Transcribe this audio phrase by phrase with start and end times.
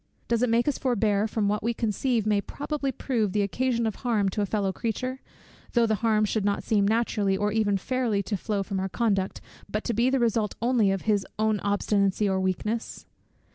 [0.27, 3.97] Does it make us forbear from what we conceive may probably prove the occasion of
[3.97, 5.19] harm to a fellow creature;
[5.73, 9.41] though the harm should not seem naturally or even fairly to flow from our conduct,
[9.69, 13.05] but to be the result only of his own obstinacy or weakness?